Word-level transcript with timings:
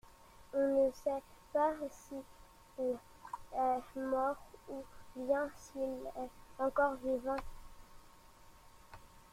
On 0.51 0.87
ne 0.87 0.91
sait 0.93 1.21
pas 1.53 1.73
s’il 1.91 2.23
est 3.59 3.99
mort 3.99 4.41
ou 4.67 4.83
bien 5.15 5.47
s’il 5.55 6.09
est 6.23 6.31
encore 6.57 6.95
vivant. 7.03 7.35